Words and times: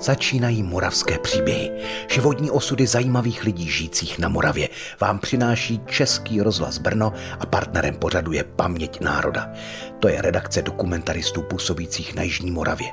Začínají 0.00 0.62
moravské 0.62 1.18
příběhy. 1.18 1.70
Životní 2.10 2.50
osudy 2.50 2.86
zajímavých 2.86 3.44
lidí 3.44 3.68
žijících 3.68 4.18
na 4.18 4.28
Moravě 4.28 4.68
vám 5.00 5.18
přináší 5.18 5.80
Český 5.86 6.40
rozhlas 6.40 6.78
Brno 6.78 7.12
a 7.40 7.46
partnerem 7.46 7.94
pořadu 7.94 8.32
je 8.32 8.44
Paměť 8.44 9.00
národa. 9.00 9.52
To 9.98 10.08
je 10.08 10.22
redakce 10.22 10.62
dokumentaristů 10.62 11.42
působících 11.42 12.14
na 12.14 12.22
Jižní 12.22 12.50
Moravě. 12.50 12.88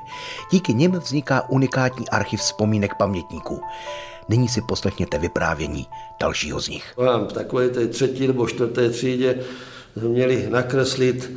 Díky 0.52 0.74
nim 0.74 0.92
vzniká 0.92 1.50
unikátní 1.50 2.10
archiv 2.10 2.40
vzpomínek 2.40 2.96
pamětníků. 2.96 3.62
Nyní 4.30 4.48
si 4.48 4.62
poslechněte 4.62 5.18
vyprávění 5.18 5.88
dalšího 6.20 6.62
z 6.62 6.68
nich. 6.68 6.94
Mám 6.98 7.28
v 7.28 7.34
takové 7.34 7.70
té 7.70 7.88
třetí 7.88 8.28
nebo 8.28 8.48
čtvrté 8.48 8.90
třídě 8.90 9.40
měli 9.96 10.48
nakreslit 10.50 11.32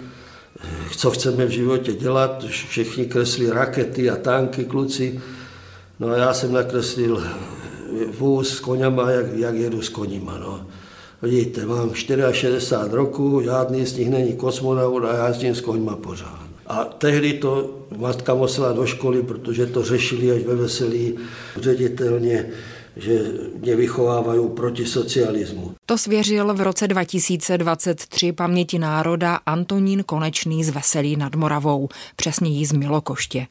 co 0.97 1.11
chceme 1.11 1.47
v 1.47 1.51
životě 1.51 1.93
dělat. 1.93 2.45
Všichni 2.45 3.05
kreslí 3.05 3.51
rakety 3.51 4.11
a 4.11 4.17
tanky, 4.17 4.65
kluci. 4.65 5.21
No 6.01 6.09
a 6.09 6.17
já 6.17 6.35
jsem 6.35 6.53
nakreslil 6.53 7.23
vůz 8.19 8.49
s 8.49 8.61
koněma, 8.61 9.11
jak, 9.11 9.27
jak 9.37 9.55
jedu 9.55 9.83
s 9.83 9.89
koněma. 9.89 10.39
No. 10.39 10.67
Vidíte, 11.23 11.67
mám 11.67 11.95
64 11.95 12.83
roku, 12.91 13.41
žádný 13.45 13.87
z 13.87 13.97
nich 13.97 14.11
není 14.11 14.33
kosmonaut 14.33 15.05
a 15.05 15.15
já 15.15 15.29
jezdím 15.29 15.55
s 15.55 15.61
koňma 15.61 15.97
pořád. 15.97 16.41
A 16.67 16.85
tehdy 16.85 17.33
to 17.33 17.79
matka 17.97 18.35
musela 18.35 18.73
do 18.73 18.87
školy, 18.87 19.23
protože 19.23 19.67
to 19.67 19.85
řešili 19.85 20.31
až 20.31 20.43
ve 20.43 20.55
veselí 20.55 21.17
ředitelně 21.61 22.47
že 22.97 23.21
mě 23.59 23.77
vychovávají 23.77 24.49
proti 24.57 24.87
socialismu. 24.87 25.75
To 25.87 25.99
svěřil 25.99 26.55
v 26.55 26.61
roce 26.61 26.89
2023 26.89 28.33
paměti 28.33 28.79
národa 28.79 29.39
Antonín 29.47 30.03
Konečný 30.03 30.65
z 30.65 30.71
Veselí 30.71 31.17
nad 31.17 31.35
Moravou, 31.35 31.89
přesněji 32.17 32.67
z 32.67 32.73
Milokoště. 32.73 33.47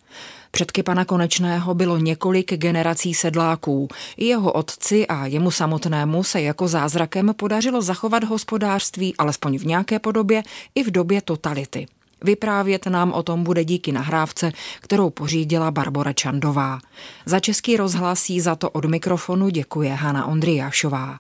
Předky 0.52 0.84
pana 0.84 1.06
Konečného 1.06 1.74
bylo 1.74 1.98
několik 1.98 2.54
generací 2.54 3.14
sedláků. 3.14 3.88
I 4.18 4.26
jeho 4.26 4.52
otci 4.52 5.08
a 5.08 5.26
jemu 5.26 5.52
samotnému 5.52 6.24
se 6.24 6.42
jako 6.42 6.68
zázrakem 6.68 7.34
podařilo 7.38 7.82
zachovat 7.82 8.24
hospodářství 8.24 9.16
alespoň 9.18 9.58
v 9.58 9.66
nějaké 9.66 10.00
podobě 10.00 10.44
i 10.76 10.84
v 10.84 10.92
době 10.92 11.22
totality. 11.22 11.88
Vyprávět 12.24 12.86
nám 12.86 13.12
o 13.12 13.24
tom 13.24 13.44
bude 13.44 13.64
díky 13.64 13.92
nahrávce, 13.92 14.52
kterou 14.80 15.10
pořídila 15.10 15.72
Barbara 15.72 16.14
Čandová. 16.14 16.80
Za 17.26 17.40
český 17.40 17.78
rozhlas 17.78 18.30
jí 18.30 18.42
za 18.42 18.56
to 18.56 18.70
od 18.70 18.86
mikrofonu 18.86 19.50
děkuje 19.50 19.94
Hana 19.94 20.26
Ondriášová. 20.26 21.20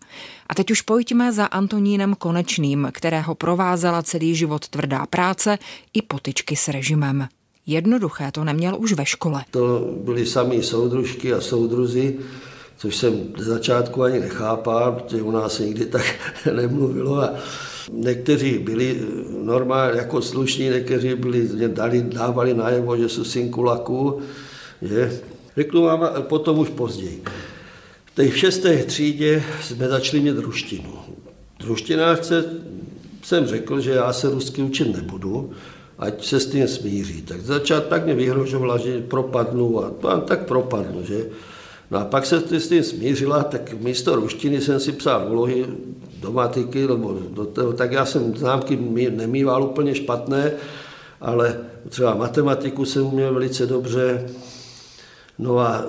A 0.49 0.55
teď 0.55 0.71
už 0.71 0.81
pojďme 0.81 1.33
za 1.33 1.45
Antonínem 1.45 2.15
Konečným, 2.15 2.89
kterého 2.91 3.35
provázela 3.35 4.03
celý 4.03 4.35
život 4.35 4.67
tvrdá 4.67 5.05
práce 5.05 5.57
i 5.93 6.01
potyčky 6.01 6.55
s 6.55 6.67
režimem. 6.67 7.27
Jednoduché 7.65 8.31
to 8.31 8.43
neměl 8.43 8.75
už 8.79 8.93
ve 8.93 9.05
škole. 9.05 9.43
To 9.51 9.93
byly 10.03 10.25
samý 10.25 10.63
soudružky 10.63 11.33
a 11.33 11.41
soudruzi, 11.41 12.19
což 12.77 12.95
jsem 12.95 13.13
z 13.37 13.45
začátku 13.45 14.03
ani 14.03 14.19
nechápal, 14.19 14.91
protože 14.91 15.21
u 15.21 15.31
nás 15.31 15.53
se 15.53 15.65
nikdy 15.65 15.85
tak 15.85 16.05
nemluvilo. 16.55 17.23
A 17.23 17.29
Někteří 17.93 18.57
byli 18.57 18.99
normálně 19.43 19.99
jako 19.99 20.21
slušní, 20.21 20.69
někteří 20.69 21.15
byli, 21.15 21.49
dali, 21.67 22.01
dávali 22.01 22.53
najevo, 22.53 22.97
že 22.97 23.09
jsou 23.09 23.23
syn 23.23 23.49
kulaků. 23.49 24.19
Že? 24.81 25.19
Řeknu 25.57 25.81
vám 25.81 26.09
potom 26.21 26.59
už 26.59 26.69
později. 26.69 27.23
V 28.05 28.15
té 28.15 28.31
šesté 28.31 28.83
třídě 28.83 29.43
jsme 29.61 29.87
začali 29.87 30.23
mít 30.23 30.37
ruštinu. 30.37 30.93
Ruštinářce 31.65 32.45
jsem 33.23 33.45
řekl, 33.45 33.79
že 33.79 33.91
já 33.91 34.13
se 34.13 34.29
rusky 34.29 34.61
učit 34.61 34.95
nebudu, 34.95 35.51
ať 35.99 36.25
se 36.25 36.39
s 36.39 36.47
tím 36.47 36.67
smíří. 36.67 37.21
Tak 37.21 37.41
začát 37.41 37.87
tak 37.87 38.05
mě 38.05 38.15
vyhrožovala, 38.15 38.77
že 38.77 39.01
propadnu 39.01 39.83
a, 39.83 39.93
a 40.07 40.19
tak 40.19 40.45
propadnu, 40.45 41.03
že. 41.05 41.25
No 41.91 41.99
a 41.99 42.05
pak 42.05 42.25
se 42.25 42.59
s 42.59 42.69
tím 42.69 42.83
smířila, 42.83 43.43
tak 43.43 43.73
místo 43.73 44.15
ruštiny 44.15 44.61
jsem 44.61 44.79
si 44.79 44.91
psal 44.91 45.27
úlohy 45.31 45.65
do 46.21 46.31
matiky, 46.31 46.87
nebo 46.87 47.19
do 47.29 47.45
toho, 47.45 47.73
tak 47.73 47.91
já 47.91 48.05
jsem 48.05 48.35
známky 48.35 48.79
nemýval 49.09 49.63
úplně 49.63 49.95
špatné, 49.95 50.51
ale 51.21 51.59
třeba 51.89 52.15
matematiku 52.15 52.85
jsem 52.85 53.05
uměl 53.05 53.33
velice 53.33 53.65
dobře, 53.65 54.29
no 55.39 55.59
a 55.59 55.85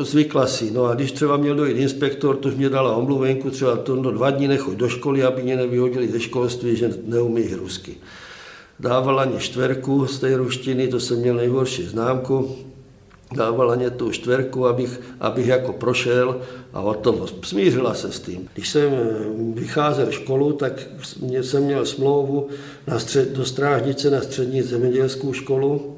zvykla 0.00 0.46
si. 0.46 0.70
No 0.70 0.84
a 0.84 0.94
když 0.94 1.12
třeba 1.12 1.36
měl 1.36 1.54
dojít 1.54 1.76
inspektor, 1.76 2.36
to 2.36 2.48
mě 2.48 2.68
dala 2.68 2.96
omluvenku, 2.96 3.50
třeba 3.50 3.76
to 3.76 3.96
do 3.96 4.10
dva 4.10 4.30
dní 4.30 4.48
nechoď 4.48 4.76
do 4.76 4.88
školy, 4.88 5.24
aby 5.24 5.42
mě 5.42 5.56
nevyhodili 5.56 6.08
ze 6.08 6.20
školství, 6.20 6.76
že 6.76 6.94
neumí 7.04 7.54
rusky. 7.54 7.96
Dávala 8.80 9.24
mě 9.24 9.38
čtverku 9.38 10.06
z 10.06 10.18
té 10.18 10.36
ruštiny, 10.36 10.88
to 10.88 11.00
jsem 11.00 11.18
měl 11.18 11.34
nejhorší 11.34 11.84
známku, 11.84 12.56
dávala 13.36 13.74
mě 13.74 13.90
tu 13.90 14.10
čtverku, 14.10 14.66
abych, 14.66 15.00
abych 15.20 15.46
jako 15.46 15.72
prošel 15.72 16.40
a 16.72 16.80
o 16.80 16.94
tom 16.94 17.26
smířila 17.42 17.94
se 17.94 18.12
s 18.12 18.20
tím. 18.20 18.48
Když 18.54 18.68
jsem 18.68 18.92
eh, 18.92 19.60
vycházel 19.60 20.10
školu, 20.10 20.52
tak 20.52 20.72
jsem 21.40 21.62
měl 21.62 21.86
smlouvu 21.86 22.48
na 22.86 22.98
střed, 22.98 23.32
do 23.32 23.44
strážnice 23.44 24.10
na 24.10 24.20
střední 24.20 24.62
zemědělskou 24.62 25.32
školu. 25.32 25.96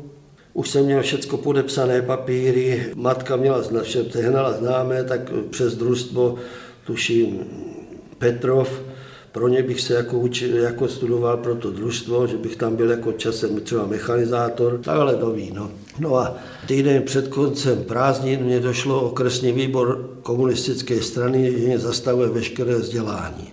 Už 0.55 0.69
jsem 0.69 0.85
měl 0.85 1.03
všechno 1.03 1.39
podepsané 1.39 2.03
papíry, 2.03 2.93
matka 2.95 3.37
měla 3.37 3.63
vše 3.83 4.05
tehnala 4.05 4.53
známé, 4.53 5.05
tak 5.05 5.21
přes 5.51 5.77
družstvo, 5.77 6.35
tuším 6.87 7.41
Petrov, 8.19 8.83
pro 9.35 9.49
ně 9.49 9.63
bych 9.63 9.81
se 9.81 9.95
jako, 9.95 10.19
učil, 10.19 10.57
jako 10.57 10.89
studoval 10.89 11.37
pro 11.37 11.55
to 11.55 11.71
družstvo, 11.71 12.27
že 12.27 12.37
bych 12.37 12.57
tam 12.57 12.77
byl 12.77 12.91
jako 12.91 13.13
časem 13.13 13.61
třeba 13.61 13.87
mechanizátor, 13.87 14.81
ale 14.87 15.15
to 15.15 15.31
ví. 15.31 15.55
No. 15.99 16.17
a 16.17 16.37
týden 16.67 17.03
před 17.03 17.29
koncem 17.29 17.85
prázdnin 17.85 18.41
mě 18.41 18.61
došlo 18.61 19.01
okresní 19.01 19.53
výbor 19.53 20.11
komunistické 20.23 21.03
strany, 21.03 21.53
že 21.53 21.67
mě 21.67 21.79
zastavuje 21.79 22.29
veškeré 22.29 22.75
vzdělání. 22.75 23.53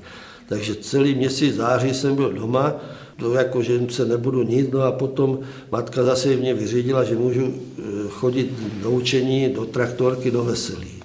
Takže 0.50 0.76
celý 0.76 1.16
měsíc 1.16 1.56
září 1.56 1.94
jsem 1.94 2.16
byl 2.16 2.34
doma, 2.34 2.76
to 3.18 3.34
jako, 3.34 3.62
že 3.62 3.82
se 3.90 4.06
nebudu 4.06 4.44
nic, 4.44 4.72
no 4.72 4.82
a 4.82 4.92
potom 4.92 5.40
matka 5.72 6.04
zase 6.04 6.36
mě 6.36 6.54
vyřídila, 6.54 7.04
že 7.04 7.16
můžu 7.16 7.46
eh, 7.48 7.82
chodit 8.10 8.54
do 8.84 8.92
učení, 8.92 9.50
do 9.50 9.66
traktorky, 9.66 10.32
do 10.32 10.44
veselí. 10.44 11.01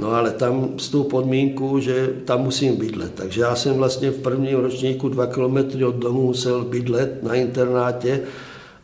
No 0.00 0.12
ale 0.12 0.30
tam 0.30 0.68
s 0.78 0.88
tou 0.88 1.04
podmínku, 1.04 1.80
že 1.80 2.08
tam 2.24 2.40
musím 2.42 2.76
bydlet. 2.76 3.12
Takže 3.14 3.40
já 3.40 3.56
jsem 3.56 3.74
vlastně 3.74 4.10
v 4.10 4.22
prvním 4.22 4.58
ročníku 4.58 5.08
dva 5.08 5.26
kilometry 5.26 5.84
od 5.84 5.94
domu 5.94 6.22
musel 6.22 6.64
bydlet 6.64 7.22
na 7.22 7.34
internátě 7.34 8.20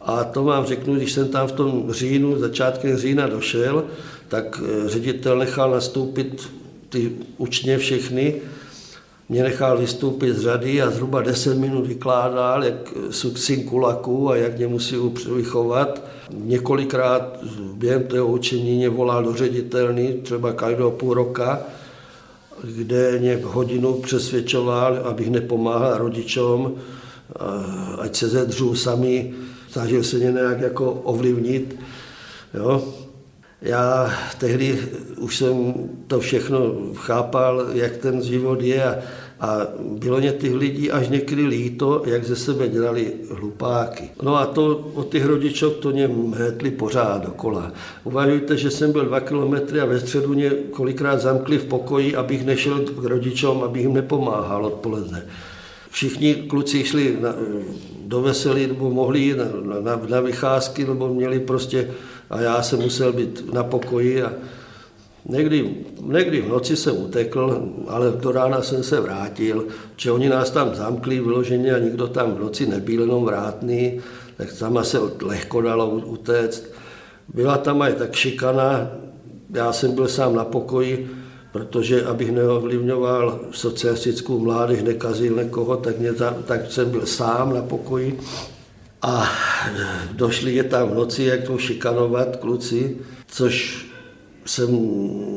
a 0.00 0.24
to 0.24 0.44
vám 0.44 0.64
řeknu, 0.64 0.94
když 0.94 1.12
jsem 1.12 1.28
tam 1.28 1.48
v 1.48 1.52
tom 1.52 1.92
říjnu, 1.92 2.38
začátkem 2.38 2.96
října 2.96 3.26
došel, 3.26 3.84
tak 4.28 4.62
eh, 4.64 4.88
ředitel 4.88 5.38
nechal 5.38 5.70
nastoupit 5.70 6.48
ty 6.88 7.12
učně 7.38 7.78
všechny, 7.78 8.34
mě 9.28 9.42
nechal 9.42 9.78
vystoupit 9.78 10.34
z 10.34 10.40
řady 10.40 10.82
a 10.82 10.90
zhruba 10.90 11.22
10 11.22 11.58
minut 11.58 11.86
vykládal, 11.86 12.64
jak 12.64 12.94
syn 13.34 13.64
kulaků 13.64 14.30
a 14.30 14.36
jak 14.36 14.56
mě 14.56 14.66
musí 14.66 14.96
vychovat. 15.36 16.05
Několikrát 16.30 17.38
během 17.74 18.04
toho 18.04 18.26
učení 18.26 18.76
mě 18.76 18.88
volal 18.88 19.24
do 19.24 19.34
ředitelny, 19.34 20.14
třeba 20.22 20.52
každého 20.52 20.90
půl 20.90 21.14
roka, 21.14 21.60
kde 22.64 23.18
mě 23.18 23.40
hodinu 23.42 23.92
přesvědčoval, 23.92 24.96
abych 25.04 25.30
nepomáhal 25.30 25.98
rodičům, 25.98 26.74
ať 27.98 28.16
se 28.16 28.28
zedřu 28.28 28.74
sami, 28.74 29.34
snažil 29.70 30.04
se 30.04 30.16
mě 30.16 30.32
nějak 30.32 30.60
jako 30.60 30.92
ovlivnit. 30.92 31.76
Jo. 32.54 32.84
Já 33.62 34.14
tehdy 34.38 34.78
už 35.18 35.36
jsem 35.36 35.74
to 36.06 36.20
všechno 36.20 36.58
chápal, 36.94 37.66
jak 37.72 37.96
ten 37.96 38.22
život 38.22 38.62
je 38.62 38.84
a, 38.84 38.96
a 39.40 39.58
bylo 39.80 40.18
mě 40.18 40.32
těch 40.32 40.54
lidí 40.54 40.90
až 40.90 41.08
někdy 41.08 41.46
líto, 41.46 42.02
jak 42.06 42.24
ze 42.24 42.36
sebe 42.36 42.68
dělali 42.68 43.12
hlupáky. 43.34 44.10
No 44.22 44.36
a 44.36 44.46
to 44.46 44.90
od 44.94 45.08
těch 45.08 45.24
rodičů 45.24 45.70
to 45.70 45.90
mě 45.90 46.08
métli 46.08 46.70
pořád 46.70 47.22
dokola. 47.22 47.72
Uvažujte, 48.04 48.56
že 48.56 48.70
jsem 48.70 48.92
byl 48.92 49.04
dva 49.04 49.20
kilometry 49.20 49.80
a 49.80 49.84
ve 49.84 50.00
středu 50.00 50.28
mě 50.28 50.50
kolikrát 50.50 51.20
zamkli 51.20 51.58
v 51.58 51.64
pokoji, 51.64 52.16
abych 52.16 52.46
nešel 52.46 52.78
k 52.80 53.04
rodičům, 53.04 53.62
abych 53.62 53.82
jim 53.82 53.94
nepomáhal 53.94 54.66
odpoledne. 54.66 55.26
Všichni 55.90 56.34
kluci 56.34 56.84
šli 56.84 57.16
na, 57.20 57.34
do 58.06 58.20
veselí, 58.22 58.66
nebo 58.66 58.90
mohli 58.90 59.20
jít 59.20 59.36
na, 59.36 59.80
na, 59.80 60.00
na 60.08 60.20
vycházky, 60.20 60.84
nebo 60.84 61.08
měli 61.08 61.40
prostě 61.40 61.90
a 62.30 62.40
já 62.40 62.62
jsem 62.62 62.80
musel 62.80 63.12
být 63.12 63.52
na 63.52 63.64
pokoji 63.64 64.22
a 64.22 64.32
někdy, 65.28 65.74
někdy 66.02 66.40
v 66.40 66.48
noci 66.48 66.76
jsem 66.76 66.96
utekl, 66.96 67.68
ale 67.88 68.10
do 68.10 68.32
rána 68.32 68.62
jsem 68.62 68.82
se 68.82 69.00
vrátil, 69.00 69.66
že 69.96 70.12
oni 70.12 70.28
nás 70.28 70.50
tam 70.50 70.74
zamkli 70.74 71.20
vyloženě 71.20 71.74
a 71.74 71.78
nikdo 71.78 72.06
tam 72.06 72.34
v 72.34 72.40
noci 72.40 72.66
nebyl, 72.66 73.00
jenom 73.00 73.24
vrátný, 73.24 74.00
tak 74.36 74.52
tam 74.52 74.84
se 74.84 74.98
lehko 75.22 75.60
dalo 75.60 75.90
utéct. 75.90 76.64
Byla 77.34 77.58
tam 77.58 77.82
aj 77.82 77.94
tak 77.94 78.14
šikana, 78.14 78.90
já 79.54 79.72
jsem 79.72 79.94
byl 79.94 80.08
sám 80.08 80.34
na 80.34 80.44
pokoji, 80.44 81.10
protože 81.52 82.04
abych 82.04 82.32
neovlivňoval 82.32 83.40
socialistickou 83.50 84.38
mládež, 84.38 84.82
nekazil 84.82 85.36
někoho, 85.36 85.76
tak, 85.76 85.98
mě 85.98 86.12
tam, 86.12 86.34
tak 86.42 86.72
jsem 86.72 86.90
byl 86.90 87.06
sám 87.06 87.54
na 87.54 87.62
pokoji. 87.62 88.18
A 89.02 89.28
došli 90.12 90.54
je 90.54 90.64
tam 90.64 90.88
v 90.88 90.94
noci, 90.94 91.22
jak 91.22 91.42
to 91.42 91.58
šikanovat 91.58 92.36
kluci, 92.36 92.96
což 93.26 93.85
jsem 94.46 94.68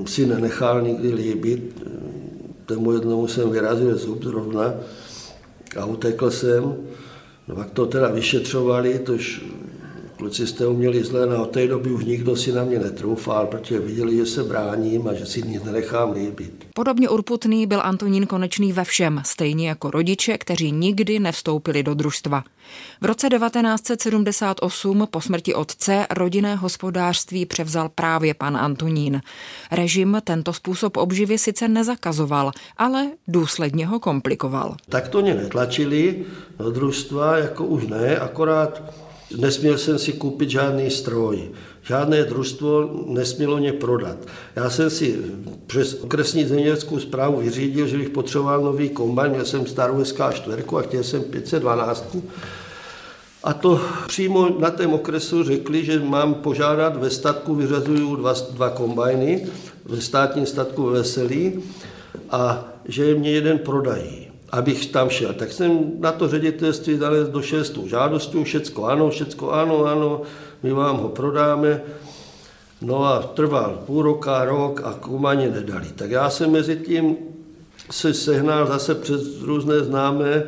si 0.07 0.25
nenechal 0.25 0.81
nikdy 0.81 1.13
líbit. 1.13 1.83
Tomu 2.65 2.91
jednomu 2.91 3.27
jsem 3.27 3.49
vyrazil 3.49 3.97
zub 3.97 4.23
zrovna 4.23 4.73
a 5.79 5.85
utekl 5.85 6.31
jsem. 6.31 6.75
No 7.47 7.55
pak 7.55 7.71
to 7.71 7.85
teda 7.85 8.07
vyšetřovali, 8.07 8.99
tož 8.99 9.41
kluci 10.19 10.47
jste 10.47 10.67
uměli 10.67 11.03
zle, 11.03 11.25
no 11.25 11.43
od 11.43 11.51
té 11.51 11.67
doby 11.67 11.91
už 11.91 12.05
nikdo 12.05 12.35
si 12.35 12.51
na 12.51 12.63
mě 12.63 12.79
netroufal, 12.79 13.47
protože 13.47 13.79
viděli, 13.79 14.15
že 14.15 14.25
se 14.25 14.43
bráním 14.43 15.07
a 15.07 15.13
že 15.13 15.25
si 15.25 15.41
nic 15.41 15.63
nenechám 15.63 16.11
líbit. 16.11 16.67
Podobně 16.73 17.09
urputný 17.09 17.67
byl 17.67 17.81
Antonín 17.83 18.25
Konečný 18.27 18.73
ve 18.73 18.83
všem, 18.83 19.21
stejně 19.25 19.69
jako 19.69 19.91
rodiče, 19.91 20.37
kteří 20.37 20.71
nikdy 20.71 21.19
nevstoupili 21.19 21.83
do 21.83 21.93
družstva. 21.93 22.43
V 23.01 23.05
roce 23.05 23.29
1978 23.29 25.07
po 25.11 25.21
smrti 25.21 25.53
otce 25.53 26.07
rodinné 26.09 26.55
hospodářství 26.55 27.45
převzal 27.45 27.89
právě 27.89 28.33
pan 28.33 28.57
Antonín. 28.57 29.21
Režim 29.71 30.21
tento 30.23 30.53
způsob 30.53 30.97
obživy 30.97 31.37
sice 31.37 31.67
nezakazoval, 31.67 32.51
ale 32.77 33.07
důsledně 33.27 33.87
ho 33.87 33.99
komplikoval. 33.99 34.75
Tak 34.89 35.07
to 35.07 35.21
mě 35.21 35.35
netlačili 35.35 36.25
do 36.57 36.71
družstva, 36.71 37.37
jako 37.37 37.65
už 37.65 37.87
ne, 37.87 38.17
akorát 38.17 38.81
Nesměl 39.37 39.77
jsem 39.77 39.99
si 39.99 40.13
koupit 40.13 40.49
žádný 40.49 40.89
stroj. 40.89 41.51
Žádné 41.81 42.23
družstvo 42.23 42.89
nesmělo 43.07 43.57
mě 43.57 43.73
prodat. 43.73 44.17
Já 44.55 44.69
jsem 44.69 44.89
si 44.89 45.19
přes 45.67 45.93
okresní 45.93 46.45
zemědělskou 46.45 46.99
zprávu 46.99 47.39
vyřídil, 47.39 47.87
že 47.87 47.97
bych 47.97 48.09
potřeboval 48.09 48.61
nový 48.61 48.89
kombajn. 48.89 49.31
Měl 49.31 49.45
jsem 49.45 49.65
starou 49.65 50.01
SK4 50.01 50.77
a 50.77 50.81
chtěl 50.81 51.03
jsem 51.03 51.23
512. 51.23 52.17
A 53.43 53.53
to 53.53 53.81
přímo 54.07 54.49
na 54.59 54.71
tém 54.71 54.93
okresu 54.93 55.43
řekli, 55.43 55.85
že 55.85 55.99
mám 55.99 56.33
požádat 56.33 56.95
ve 56.97 57.09
statku, 57.09 57.55
vyřazuju 57.55 58.15
dva, 58.15 58.33
dva 58.51 58.69
kombajny, 58.69 59.47
ve 59.85 60.01
státním 60.01 60.45
statku 60.45 60.83
ve 60.83 60.91
Veselí 60.91 61.63
a 62.29 62.67
že 62.85 63.15
mě 63.15 63.31
jeden 63.31 63.59
prodají 63.59 64.28
abych 64.51 64.85
tam 64.85 65.09
šel. 65.09 65.33
Tak 65.33 65.51
jsem 65.51 65.91
na 65.99 66.11
to 66.11 66.27
ředitelství 66.27 66.97
dal 66.97 67.23
do 67.23 67.41
šestou 67.41 67.87
žádostí, 67.87 68.43
všecko 68.43 68.85
ano, 68.85 69.09
všecko 69.09 69.51
ano, 69.51 69.85
ano, 69.85 70.21
my 70.63 70.73
vám 70.73 70.97
ho 70.97 71.09
prodáme. 71.09 71.81
No 72.81 73.05
a 73.05 73.19
trval 73.21 73.79
půl 73.85 74.01
roka, 74.01 74.45
rok 74.45 74.81
a 74.83 74.93
kumaně 74.93 75.49
nedali. 75.49 75.87
Tak 75.95 76.11
já 76.11 76.29
jsem 76.29 76.51
mezi 76.51 76.75
tím 76.75 77.17
se 77.91 78.13
sehnal 78.13 78.67
zase 78.67 78.95
přes 78.95 79.41
různé 79.41 79.79
známé, 79.79 80.43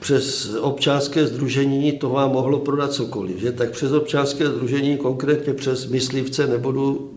přes 0.00 0.54
občanské 0.60 1.26
združení 1.26 1.92
to 1.92 2.08
vám 2.08 2.30
mohlo 2.30 2.58
prodat 2.58 2.92
cokoliv. 2.92 3.38
Že? 3.38 3.52
Tak 3.52 3.70
přes 3.70 3.92
občanské 3.92 4.46
združení, 4.46 4.96
konkrétně 4.96 5.54
přes 5.54 5.86
myslivce, 5.86 6.46
nebudu 6.46 7.12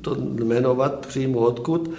to 0.00 0.14
jmenovat 0.14 1.06
přímo 1.06 1.40
odkud, 1.40 1.90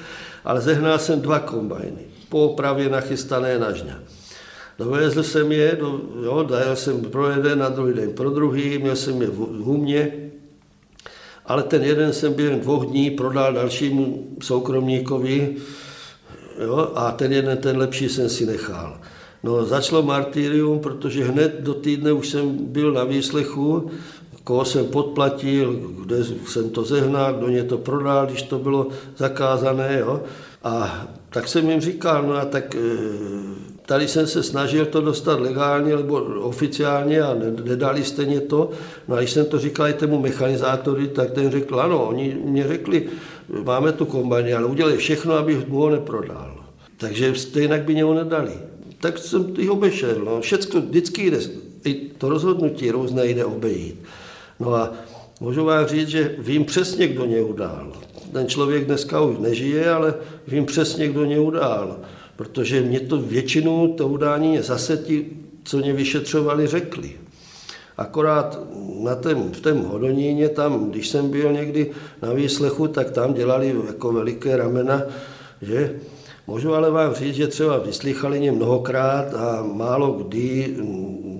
ale 0.46 0.62
zehnal 0.62 1.00
jsem 1.00 1.22
dva 1.22 1.40
kombajny 1.40 2.17
po 2.30 2.46
opravě 2.46 2.90
nachystané 2.90 3.60
na 3.60 3.72
žňa. 3.72 4.00
Dovezl 4.80 5.24
jsem 5.24 5.52
je, 5.52 5.78
do, 5.80 6.02
jo, 6.24 6.44
dal 6.44 6.76
jsem 6.76 7.02
pro 7.02 7.30
jeden, 7.30 7.60
na 7.60 7.70
druhý 7.70 7.94
den 7.94 8.14
pro 8.14 8.30
druhý, 8.30 8.78
měl 8.78 8.96
jsem 8.96 9.22
je 9.22 9.28
v 9.28 9.64
humě, 9.64 10.12
ale 11.46 11.64
ten 11.64 11.84
jeden 11.84 12.14
jsem 12.14 12.34
během 12.34 12.60
dvou 12.60 12.84
dní 12.84 13.12
prodal 13.12 13.54
dalšímu 13.54 14.28
soukromníkovi 14.42 15.56
jo, 16.64 16.92
a 16.96 17.12
ten 17.12 17.34
jeden, 17.34 17.58
ten 17.58 17.78
lepší 17.78 18.10
jsem 18.10 18.30
si 18.30 18.46
nechal. 18.46 19.00
No, 19.44 19.66
začalo 19.66 20.04
martyrium, 20.04 20.80
protože 20.80 21.24
hned 21.24 21.56
do 21.60 21.74
týdne 21.74 22.12
už 22.12 22.30
jsem 22.30 22.58
byl 22.58 22.92
na 22.92 23.04
výslechu, 23.04 23.92
koho 24.44 24.66
jsem 24.66 24.86
podplatil, 24.86 25.74
kde 26.06 26.24
jsem 26.24 26.70
to 26.70 26.84
zehnal, 26.84 27.34
kdo 27.34 27.48
mě 27.48 27.64
to 27.64 27.78
prodal, 27.78 28.26
když 28.26 28.42
to 28.42 28.60
bylo 28.60 28.88
zakázané. 29.18 29.98
Jo. 30.00 30.22
A 30.64 31.08
tak 31.38 31.48
jsem 31.48 31.70
jim 31.70 31.82
říkal, 31.82 32.24
no 32.24 32.34
a 32.34 32.46
tak 32.46 32.76
eh, 32.76 32.80
tady 33.86 34.08
jsem 34.08 34.28
se 34.28 34.44
snažil 34.44 34.86
to 34.86 35.02
dostat 35.02 35.40
legálně 35.40 35.96
nebo 35.96 36.16
oficiálně 36.42 37.22
a 37.22 37.36
nedali 37.64 38.04
jste 38.04 38.26
mě 38.26 38.42
to. 38.42 38.72
No 39.08 39.16
a 39.16 39.20
když 39.20 39.32
jsem 39.32 39.46
to 39.46 39.60
říkal 39.60 39.88
i 39.88 39.94
tému 39.94 40.20
mechanizátory, 40.20 41.08
tak 41.08 41.32
ten 41.32 41.52
řekl, 41.52 41.80
ano, 41.80 42.06
oni 42.06 42.38
mě 42.44 42.68
řekli, 42.68 43.10
máme 43.64 43.92
tu 43.92 44.06
kombajny, 44.06 44.54
ale 44.54 44.66
udělali 44.66 44.98
všechno, 44.98 45.34
abych 45.34 45.68
mu 45.68 45.78
ho 45.78 45.90
neprodal. 45.90 46.56
Takže 46.98 47.36
stejně 47.36 47.78
by 47.78 47.94
mě 47.94 48.04
ho 48.04 48.14
nedali. 48.14 48.54
Tak 49.00 49.18
jsem 49.18 49.54
jich 49.58 49.70
obešel. 49.70 50.16
No. 50.26 50.42
Všecko 50.42 50.82
vždycky 50.82 51.32
jde, 51.32 51.40
i 51.86 51.94
to 51.94 52.30
rozhodnutí 52.30 52.92
různé 52.92 53.26
jde 53.26 53.46
obejít. 53.46 53.96
No 54.60 54.76
a 54.76 54.94
můžu 55.40 55.66
vám 55.66 55.86
říct, 55.86 56.08
že 56.08 56.36
vím 56.38 56.66
přesně, 56.66 57.08
kdo 57.08 57.26
mě 57.26 57.42
udál 57.42 57.94
ten 58.38 58.48
člověk 58.48 58.86
dneska 58.86 59.22
už 59.22 59.38
nežije, 59.38 59.92
ale 59.92 60.14
vím 60.48 60.66
přesně, 60.66 61.08
kdo 61.08 61.22
mě 61.26 61.40
udál. 61.40 61.98
Protože 62.36 62.82
mě 62.82 63.00
to 63.00 63.18
většinu 63.18 63.94
to 63.98 64.08
udání 64.08 64.62
zase 64.62 64.98
ti, 64.98 65.26
co 65.64 65.78
mě 65.78 65.94
vyšetřovali, 65.94 66.68
řekli. 66.68 67.12
Akorát 67.98 68.60
na 69.04 69.16
tém, 69.16 69.52
v 69.52 69.62
tom 69.62 69.78
Hodoníně, 69.78 70.50
tam, 70.50 70.90
když 70.90 71.10
jsem 71.10 71.30
byl 71.30 71.54
někdy 71.54 71.92
na 72.22 72.34
výslechu, 72.34 72.88
tak 72.88 73.12
tam 73.12 73.34
dělali 73.34 73.76
jako 73.88 74.14
veliké 74.14 74.58
ramena, 74.58 75.02
že 75.62 76.00
Můžu 76.50 76.74
ale 76.74 76.92
vám 76.92 77.14
říct, 77.14 77.36
že 77.36 77.48
třeba 77.48 77.78
vyslychali 77.78 78.40
mě 78.40 78.52
mnohokrát 78.52 79.34
a 79.34 79.64
málo 79.74 80.12
kdy 80.12 80.78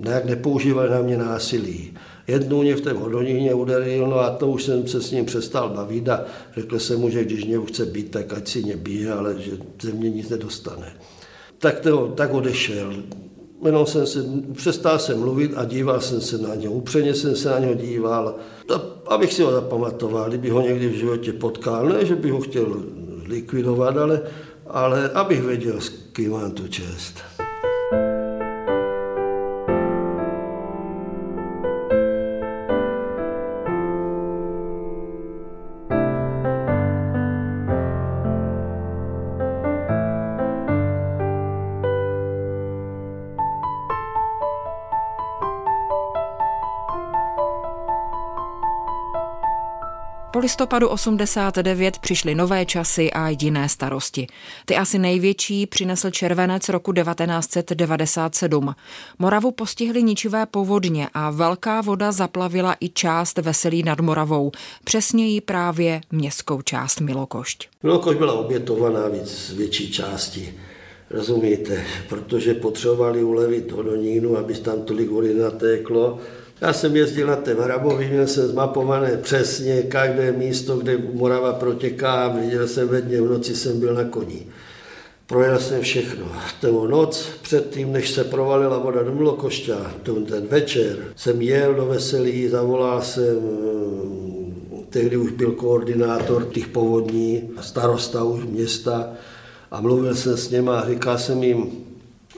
nějak 0.04 0.24
nepoužívali 0.24 0.90
na 0.90 1.00
mě 1.00 1.16
násilí. 1.16 1.96
Jednou 2.28 2.62
mě 2.62 2.76
v 2.76 2.80
té 2.80 2.92
hodoníně 2.92 3.54
uderil, 3.54 4.06
no 4.06 4.20
a 4.20 4.30
to 4.30 4.46
už 4.46 4.64
jsem 4.64 4.88
se 4.88 5.02
s 5.02 5.10
ním 5.10 5.24
přestal 5.24 5.68
bavit 5.68 6.08
a 6.08 6.24
řekl 6.56 6.78
jsem 6.78 7.00
mu, 7.00 7.10
že 7.10 7.24
když 7.24 7.44
mě 7.44 7.58
chce 7.66 7.86
být, 7.86 8.10
tak 8.10 8.32
ať 8.32 8.48
si 8.48 8.62
mě 8.62 8.76
bije, 8.76 9.12
ale 9.12 9.34
že 9.38 9.52
ze 9.82 9.92
mě 9.92 10.10
nic 10.10 10.28
nedostane. 10.28 10.96
Tak, 11.58 11.80
to, 11.80 12.12
tak 12.16 12.34
odešel. 12.34 12.94
Jenom 13.64 13.86
jsem 13.86 14.06
se, 14.06 14.24
přestal 14.52 14.98
jsem 14.98 15.20
mluvit 15.20 15.52
a 15.56 15.64
díval 15.64 16.00
jsem 16.00 16.20
se 16.20 16.38
na 16.38 16.54
něj. 16.54 16.68
Upřeně 16.68 17.14
jsem 17.14 17.36
se 17.36 17.50
na 17.50 17.58
něho 17.58 17.74
díval, 17.74 18.34
to, 18.66 19.02
abych 19.06 19.32
si 19.32 19.42
ho 19.42 19.52
zapamatoval, 19.52 20.28
kdyby 20.28 20.50
ho 20.50 20.60
někdy 20.60 20.88
v 20.88 20.94
životě 20.94 21.32
potkal. 21.32 21.88
Ne, 21.88 22.04
že 22.04 22.16
bych 22.16 22.32
ho 22.32 22.40
chtěl 22.40 22.82
likvidovat, 23.24 23.96
ale, 23.96 24.22
ale 24.66 25.10
abych 25.10 25.42
věděl, 25.42 25.80
s 25.80 25.88
kým 25.88 26.32
mám 26.32 26.50
tu 26.50 26.68
čest. 26.68 27.14
Po 50.30 50.38
listopadu 50.38 50.88
89 50.88 51.98
přišly 51.98 52.34
nové 52.34 52.66
časy 52.66 53.10
a 53.10 53.28
jiné 53.28 53.68
starosti. 53.68 54.26
Ty 54.66 54.76
asi 54.76 54.98
největší 54.98 55.66
přinesl 55.66 56.10
červenec 56.10 56.68
roku 56.68 56.92
1997. 56.92 58.74
Moravu 59.18 59.50
postihly 59.50 60.02
ničivé 60.02 60.46
povodně 60.46 61.08
a 61.14 61.30
velká 61.30 61.80
voda 61.80 62.12
zaplavila 62.12 62.76
i 62.80 62.88
část 62.88 63.38
Veselí 63.38 63.82
nad 63.82 64.00
Moravou, 64.00 64.52
přesněji 64.84 65.40
právě 65.40 66.00
městskou 66.10 66.62
část 66.62 67.00
Milokošť. 67.00 67.68
Milokošť 67.82 68.18
byla 68.18 68.32
obětovaná 68.32 69.08
víc 69.08 69.28
z 69.28 69.52
větší 69.52 69.92
části. 69.92 70.54
Rozumíte, 71.10 71.84
protože 72.08 72.54
potřebovali 72.54 73.24
ulevit 73.24 73.72
hodonínu, 73.72 74.36
aby 74.36 74.54
tam 74.54 74.82
tolik 74.82 75.10
vody 75.10 75.34
natéklo 75.34 76.18
já 76.60 76.72
jsem 76.72 76.96
jezdil 76.96 77.26
na 77.26 77.36
té 77.36 77.54
Varabově, 77.54 78.08
měl 78.08 78.26
jsem 78.26 78.48
zmapované 78.48 79.16
přesně 79.16 79.82
každé 79.82 80.32
místo, 80.32 80.76
kde 80.76 80.98
Morava 81.12 81.52
protěká, 81.52 82.28
viděl 82.28 82.68
jsem 82.68 82.88
ve 82.88 83.00
dně, 83.00 83.20
v 83.20 83.30
noci 83.30 83.56
jsem 83.56 83.80
byl 83.80 83.94
na 83.94 84.04
koni. 84.04 84.46
Projel 85.26 85.58
jsem 85.58 85.82
všechno. 85.82 86.26
Temu 86.60 86.86
noc, 86.86 87.28
předtím, 87.42 87.92
než 87.92 88.10
se 88.10 88.24
provalila 88.24 88.78
voda 88.78 89.02
do 89.02 89.14
Mlokošťa, 89.14 89.94
ten 90.02 90.46
večer, 90.46 90.96
jsem 91.16 91.42
jel 91.42 91.74
do 91.74 91.86
Veselí, 91.86 92.48
zavolal 92.48 93.02
jsem, 93.02 93.36
tehdy 94.90 95.16
už 95.16 95.30
byl 95.30 95.52
koordinátor 95.52 96.44
těch 96.44 96.68
povodní, 96.68 97.50
starosta 97.60 98.24
už 98.24 98.44
města, 98.44 99.10
a 99.70 99.80
mluvil 99.80 100.14
jsem 100.14 100.36
s 100.36 100.50
něma 100.50 100.80
a 100.80 100.88
říkal 100.88 101.18
jsem 101.18 101.42
jim, 101.42 101.70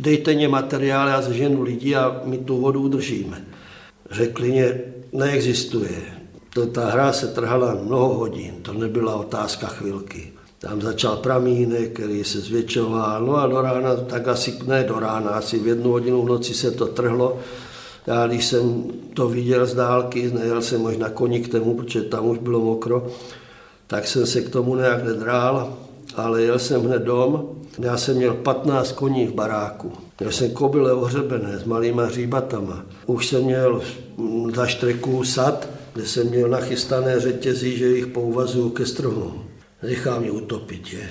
dejte 0.01 0.35
mě 0.35 0.49
materiál, 0.49 1.09
já 1.09 1.23
zženu 1.23 1.63
lidi 1.63 1.95
a 1.95 2.21
my 2.25 2.39
tu 2.39 2.61
vodu 2.61 2.83
udržíme 2.83 3.50
řekli 4.11 4.51
mě, 4.51 4.81
neexistuje. 5.13 6.21
To, 6.55 6.67
ta 6.67 6.91
hra 6.91 7.13
se 7.13 7.27
trhala 7.27 7.79
mnoho 7.83 8.15
hodin, 8.15 8.55
to 8.63 8.73
nebyla 8.73 9.15
otázka 9.15 9.67
chvilky. 9.67 10.33
Tam 10.59 10.83
začal 10.83 11.17
pramínek, 11.17 11.93
který 11.93 12.25
se 12.25 12.41
zvětšoval, 12.41 13.27
no 13.27 13.37
a 13.37 13.47
do 13.47 13.61
rána, 13.61 13.97
tak 13.97 14.29
asi 14.29 14.59
ne 14.67 14.85
do 14.85 14.99
rána, 14.99 15.31
asi 15.31 15.59
v 15.59 15.67
jednu 15.67 15.91
hodinu 15.91 16.23
v 16.23 16.29
noci 16.29 16.55
se 16.55 16.71
to 16.71 16.87
trhlo. 16.87 17.39
Já 18.07 18.27
když 18.27 18.47
jsem 18.47 18.85
to 19.15 19.29
viděl 19.29 19.67
z 19.67 19.75
dálky, 19.75 20.31
nejel 20.35 20.63
jsem 20.63 20.81
možná 20.81 21.09
koni 21.09 21.41
k 21.41 21.49
tomu, 21.49 21.75
protože 21.75 22.03
tam 22.03 22.27
už 22.27 22.39
bylo 22.39 22.61
mokro, 22.61 23.07
tak 23.87 24.07
jsem 24.07 24.27
se 24.27 24.41
k 24.41 24.49
tomu 24.49 24.77
nějak 24.77 25.05
nedrál, 25.05 25.77
ale 26.17 26.43
jel 26.43 26.59
jsem 26.59 26.85
hned 26.85 27.03
dom. 27.03 27.49
Já 27.79 27.97
jsem 27.97 28.17
měl 28.17 28.35
15 28.35 28.93
koní 28.93 29.27
v 29.27 29.35
baráku. 29.35 29.93
Měl 30.21 30.33
jsem 30.33 30.51
kobyle 30.51 30.93
ohřebené 30.93 31.59
s 31.59 31.65
malýma 31.65 32.05
hříbatama. 32.05 32.87
Už 33.07 33.27
jsem 33.27 33.43
měl 33.43 33.83
za 34.55 34.67
štreku 34.67 35.25
sad, 35.25 35.69
kde 35.95 36.07
jsem 36.07 36.29
měl 36.29 36.49
nachystané 36.49 37.21
řetězí, 37.21 37.77
že 37.77 37.87
jich 37.87 38.07
pouvazuju 38.07 38.71
ke 38.71 38.87
stromu. 38.87 39.33
Nechám 39.83 40.25
je 40.25 40.31
utopit, 40.31 40.93
je. 40.93 41.09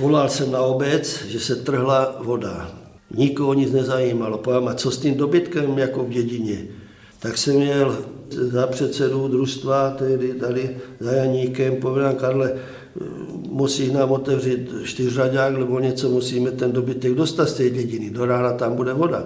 Volal 0.00 0.28
jsem 0.28 0.52
na 0.52 0.60
obec, 0.60 1.24
že 1.24 1.40
se 1.40 1.56
trhla 1.56 2.16
voda. 2.24 2.70
Nikoho 3.14 3.54
nic 3.54 3.72
nezajímalo. 3.72 4.38
Povím, 4.38 4.68
a 4.68 4.74
co 4.74 4.90
s 4.90 4.98
tím 4.98 5.14
dobytkem 5.14 5.78
jako 5.78 6.04
v 6.04 6.08
dědině? 6.08 6.66
Tak 7.18 7.38
jsem 7.38 7.56
měl 7.56 7.98
za 8.30 8.66
předsedu 8.66 9.28
družstva, 9.28 9.90
tedy 9.90 10.34
tady 10.34 10.76
za 11.00 11.12
Janíkem, 11.12 11.76
povedal 11.76 12.14
Karle, 12.14 12.52
musí 13.56 13.92
nám 13.92 14.12
otevřít 14.12 14.74
čtyřřadák, 14.84 15.56
nebo 15.56 15.80
něco 15.80 16.10
musíme 16.10 16.50
ten 16.50 16.72
dobytek 16.72 17.14
dostat 17.14 17.48
z 17.48 17.54
té 17.54 17.70
dědiny. 17.70 18.10
Do 18.10 18.26
rána 18.26 18.52
tam 18.52 18.76
bude 18.76 18.92
voda. 18.92 19.24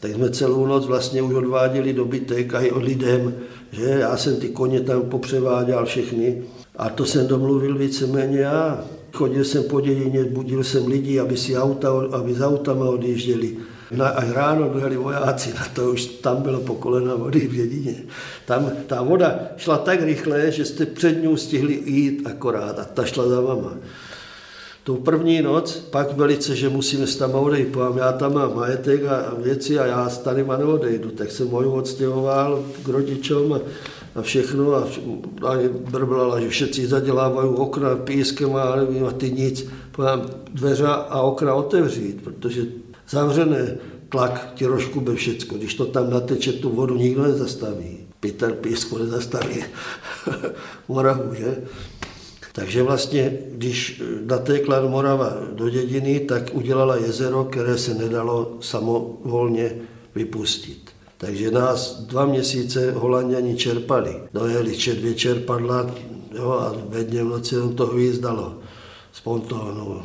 Tak 0.00 0.10
jsme 0.12 0.30
celou 0.30 0.66
noc 0.66 0.86
vlastně 0.86 1.22
už 1.22 1.34
odváděli 1.34 1.92
dobytek 1.92 2.54
a 2.54 2.60
i 2.60 2.70
od 2.70 2.82
lidem, 2.82 3.34
že 3.72 3.84
já 3.84 4.16
jsem 4.16 4.36
ty 4.36 4.48
koně 4.48 4.80
tam 4.80 5.02
popřeváděl 5.02 5.84
všechny. 5.84 6.42
A 6.76 6.88
to 6.88 7.04
jsem 7.04 7.26
domluvil 7.26 7.78
víceméně 7.78 8.38
já. 8.38 8.84
Chodil 9.12 9.44
jsem 9.44 9.64
po 9.64 9.80
dědině, 9.80 10.24
budil 10.24 10.64
jsem 10.64 10.86
lidi, 10.86 11.20
aby 11.20 11.36
si 11.36 11.56
auta, 11.56 11.88
aby 12.12 12.34
s 12.34 12.40
autama 12.40 12.84
odjížděli. 12.84 13.56
Na, 13.90 14.08
až 14.08 14.30
ráno 14.30 14.68
dojeli 14.68 14.96
vojáci, 14.96 15.54
na 15.54 15.66
to 15.74 15.90
už 15.90 16.04
tam 16.04 16.42
bylo 16.42 16.60
po 16.60 16.74
kolena 16.74 17.14
vody 17.14 17.40
v 17.40 17.54
jedině. 17.54 17.94
Tam 18.44 18.70
ta 18.86 19.02
voda 19.02 19.40
šla 19.56 19.78
tak 19.78 20.02
rychle, 20.02 20.52
že 20.52 20.64
jste 20.64 20.86
před 20.86 21.22
ní 21.22 21.38
stihli 21.38 21.82
jít 21.86 22.26
akorát 22.26 22.78
a 22.78 22.84
ta 22.84 23.04
šla 23.04 23.28
za 23.28 23.40
vama. 23.40 23.76
Tu 24.84 24.96
první 24.96 25.42
noc, 25.42 25.76
pak 25.90 26.16
velice, 26.16 26.56
že 26.56 26.68
musíme 26.68 27.06
s 27.06 27.16
tam 27.16 27.34
odejít, 27.34 27.72
povím, 27.72 27.98
já 27.98 28.12
tam 28.12 28.34
mám 28.34 28.56
majetek 28.56 29.04
a 29.04 29.34
věci 29.38 29.78
a 29.78 29.86
já 29.86 30.08
s 30.08 30.18
tady 30.18 30.44
neodejdu, 30.44 31.10
tak 31.10 31.30
jsem 31.30 31.48
moju 31.48 31.70
odstěhoval 31.72 32.64
k 32.84 32.88
rodičům 32.88 33.52
a, 33.52 33.60
a 34.14 34.22
všechno 34.22 34.74
a, 34.74 34.88
a 35.46 35.56
brblala, 35.90 36.40
že 36.40 36.48
všetci 36.48 36.86
zadělávají 36.86 37.48
okna 37.48 37.96
pískem 37.96 38.56
a 38.56 38.76
nevím, 38.76 39.04
a 39.04 39.12
ty 39.12 39.30
nic. 39.30 39.68
Povím, 39.92 40.24
dveře 40.50 40.86
a 40.86 41.20
okna 41.20 41.54
otevřít, 41.54 42.22
protože 42.24 42.66
zavřené 43.08 43.78
tlak 44.08 44.52
ti 44.54 44.66
rozkube 44.66 45.14
všecko. 45.14 45.54
Když 45.54 45.74
to 45.74 45.86
tam 45.86 46.10
nateče 46.10 46.52
tu 46.52 46.70
vodu, 46.70 46.96
nikdo 46.96 47.22
nezastaví. 47.22 47.98
Peter 48.20 48.52
písku 48.52 48.98
nezastaví 48.98 49.64
Moravu, 50.88 51.34
že? 51.34 51.56
Takže 52.52 52.82
vlastně, 52.82 53.38
když 53.48 54.02
natékla 54.26 54.88
Morava 54.88 55.36
do 55.52 55.70
dědiny, 55.70 56.20
tak 56.20 56.42
udělala 56.52 56.96
jezero, 56.96 57.44
které 57.44 57.78
se 57.78 57.94
nedalo 57.94 58.56
samovolně 58.60 59.76
vypustit. 60.14 60.91
Takže 61.22 61.50
nás 61.50 62.00
dva 62.00 62.26
měsíce 62.26 62.92
holanděni 62.92 63.56
čerpali. 63.56 64.16
Dojeli 64.34 64.76
dvě 64.94 65.14
čerpadla 65.14 65.90
jo, 66.34 66.50
a 66.50 66.74
ve 66.88 67.04
dně 67.04 67.24
v 67.24 67.26
noci 67.26 67.56
to 67.74 67.86
hvízdalo 67.86 68.58
z 69.12 69.20
pontónu. 69.20 70.02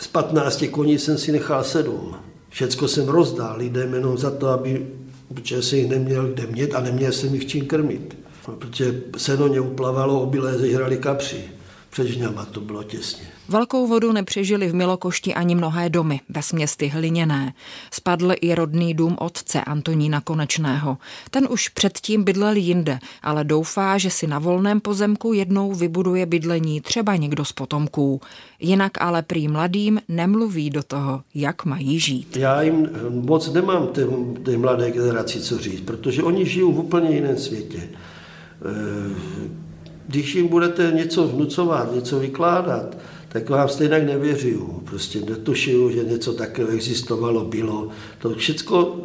Z 0.00 0.06
15 0.06 0.64
koní 0.70 0.98
jsem 0.98 1.18
si 1.18 1.32
nechal 1.32 1.64
sedm. 1.64 2.16
Všecko 2.48 2.88
jsem 2.88 3.08
rozdál 3.08 3.58
lidem 3.58 3.94
jenom 3.94 4.18
za 4.18 4.30
to, 4.30 4.48
aby, 4.48 4.86
protože 5.34 5.62
se 5.62 5.76
jich 5.76 5.88
neměl 5.88 6.28
kde 6.28 6.46
mět 6.46 6.74
a 6.74 6.80
neměl 6.80 7.12
jsem 7.12 7.34
jich 7.34 7.46
čím 7.46 7.66
krmit. 7.66 8.18
Protože 8.58 9.02
seno 9.16 9.48
ně 9.48 9.60
uplavalo, 9.60 10.22
obilé 10.22 10.58
zežrali 10.58 10.96
kapři 10.96 11.59
před 11.90 12.06
žňama 12.06 12.44
to 12.44 12.60
bylo 12.60 12.82
těsně. 12.82 13.26
Velkou 13.48 13.86
vodu 13.86 14.12
nepřežili 14.12 14.68
v 14.68 14.74
Milokošti 14.74 15.34
ani 15.34 15.54
mnohé 15.54 15.90
domy, 15.90 16.20
ve 16.28 16.42
směsty 16.42 16.86
hliněné. 16.86 17.52
Spadl 17.92 18.32
i 18.40 18.54
rodný 18.54 18.94
dům 18.94 19.16
otce 19.20 19.60
Antonína 19.60 20.20
Konečného. 20.20 20.98
Ten 21.30 21.48
už 21.50 21.68
předtím 21.68 22.24
bydlel 22.24 22.56
jinde, 22.56 22.98
ale 23.22 23.44
doufá, 23.44 23.98
že 23.98 24.10
si 24.10 24.26
na 24.26 24.38
volném 24.38 24.80
pozemku 24.80 25.32
jednou 25.32 25.72
vybuduje 25.72 26.26
bydlení 26.26 26.80
třeba 26.80 27.16
někdo 27.16 27.44
z 27.44 27.52
potomků. 27.52 28.20
Jinak 28.60 28.92
ale 29.00 29.22
prý 29.22 29.48
mladým 29.48 30.00
nemluví 30.08 30.70
do 30.70 30.82
toho, 30.82 31.22
jak 31.34 31.64
mají 31.64 32.00
žít. 32.00 32.36
Já 32.36 32.62
jim 32.62 32.88
moc 33.08 33.52
nemám 33.52 33.86
té, 33.86 34.06
té 34.42 34.56
mladé 34.56 34.90
generaci 34.90 35.40
co 35.40 35.58
říct, 35.58 35.80
protože 35.80 36.22
oni 36.22 36.46
žijou 36.46 36.72
v 36.72 36.78
úplně 36.78 37.10
jiném 37.10 37.38
světě 37.38 37.78
e, 37.78 37.90
když 40.10 40.34
jim 40.34 40.48
budete 40.48 40.92
něco 40.94 41.28
vnucovat, 41.28 41.94
něco 41.94 42.18
vykládat, 42.18 42.98
tak 43.28 43.50
vám 43.50 43.68
stejně 43.68 43.98
nevěřím. 43.98 44.66
Prostě 44.84 45.20
netušuju, 45.20 45.90
že 45.90 46.04
něco 46.04 46.32
takového 46.32 46.74
existovalo, 46.74 47.44
bylo. 47.44 47.88
To 48.18 48.34
všechno 48.34 48.96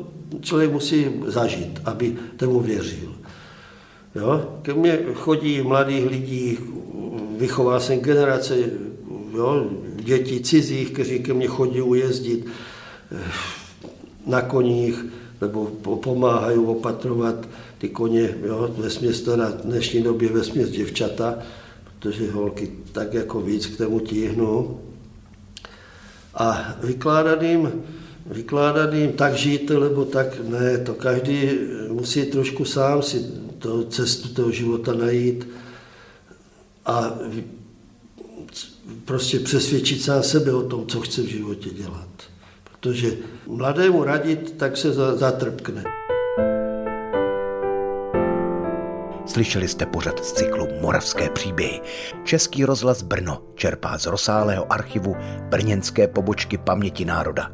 člověk 0.41 0.71
musí 0.71 1.05
zažít, 1.25 1.79
aby 1.85 2.15
tomu 2.37 2.59
věřil. 2.59 3.15
Jo? 4.15 4.57
Ke 4.61 4.73
mně 4.73 4.99
chodí 5.13 5.61
mladých 5.61 6.05
lidí, 6.05 6.57
vychoval 7.37 7.79
jsem 7.79 7.99
generace 7.99 8.57
jo, 9.33 9.65
dětí 9.95 10.39
cizích, 10.39 10.91
kteří 10.91 11.19
ke 11.19 11.33
mně 11.33 11.47
chodí 11.47 11.81
ujezdit 11.81 12.45
eh, 13.11 13.31
na 14.27 14.41
koních, 14.41 15.05
nebo 15.41 15.65
pomáhají 16.03 16.57
opatrovat 16.57 17.47
ty 17.85 17.89
koně, 17.89 18.37
jo, 18.43 18.75
ve 18.77 18.89
směs 18.89 19.21
teda 19.21 19.51
dnešní 19.51 20.03
době 20.03 20.29
ve 20.29 20.43
směs 20.43 20.69
děvčata, 20.69 21.39
protože 21.83 22.31
holky 22.31 22.71
tak 22.91 23.13
jako 23.13 23.41
víc 23.41 23.65
k 23.65 23.77
tomu 23.77 23.99
tíhnou. 23.99 24.81
A 26.33 26.75
vykládat 26.83 27.41
jim, 27.41 27.83
vykládat 28.25 28.93
jim 28.93 29.11
tak 29.11 29.35
žijte, 29.35 29.73
nebo 29.73 30.05
tak 30.05 30.27
ne, 30.49 30.77
to 30.77 30.93
každý 30.93 31.49
musí 31.89 32.25
trošku 32.25 32.65
sám 32.65 33.01
si 33.01 33.25
to 33.59 33.83
cestu 33.83 34.29
toho 34.29 34.51
života 34.51 34.93
najít 34.93 35.47
a 36.85 37.19
prostě 39.05 39.39
přesvědčit 39.39 40.01
sám 40.01 40.23
sebe 40.23 40.53
o 40.53 40.63
tom, 40.63 40.87
co 40.87 41.01
chce 41.01 41.21
v 41.21 41.27
životě 41.27 41.69
dělat. 41.69 42.09
Protože 42.63 43.17
mladému 43.47 44.03
radit, 44.03 44.53
tak 44.57 44.77
se 44.77 44.93
zatrpkne. 44.93 46.04
Slyšeli 49.25 49.67
jste 49.67 49.85
pořad 49.85 50.25
z 50.25 50.33
cyklu 50.33 50.67
Moravské 50.81 51.29
příběhy. 51.29 51.81
Český 52.23 52.65
rozhlas 52.65 53.01
Brno 53.01 53.41
čerpá 53.55 53.97
z 53.97 54.05
rozsáhlého 54.05 54.73
archivu 54.73 55.15
brněnské 55.49 56.07
pobočky 56.07 56.57
Paměti 56.57 57.05
národa. 57.05 57.51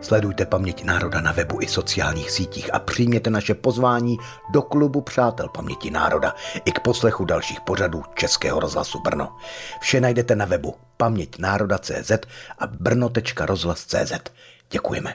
Sledujte 0.00 0.46
Paměť 0.46 0.84
národa 0.84 1.20
na 1.20 1.32
webu 1.32 1.60
i 1.60 1.68
sociálních 1.68 2.30
sítích 2.30 2.74
a 2.74 2.78
přijměte 2.78 3.30
naše 3.30 3.54
pozvání 3.54 4.16
do 4.52 4.62
klubu 4.62 5.00
Přátel 5.00 5.48
Paměti 5.48 5.90
národa 5.90 6.34
i 6.64 6.72
k 6.72 6.80
poslechu 6.80 7.24
dalších 7.24 7.60
pořadů 7.60 8.02
Českého 8.14 8.60
rozhlasu 8.60 9.00
Brno. 9.00 9.36
Vše 9.80 10.00
najdete 10.00 10.36
na 10.36 10.44
webu 10.44 10.74
paměťnároda.cz 10.96 12.12
a 12.58 12.66
brno.rozhlas.cz. 12.66 14.12
Děkujeme. 14.70 15.14